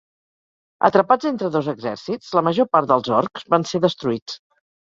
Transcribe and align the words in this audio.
Atrapats 0.89 1.27
entre 1.31 1.51
dos 1.57 1.69
exèrcits, 1.75 2.31
la 2.39 2.45
major 2.49 2.71
part 2.77 2.91
dels 2.93 3.15
orcs 3.21 3.49
van 3.57 3.71
ser 3.75 3.83
destruïts. 3.89 4.43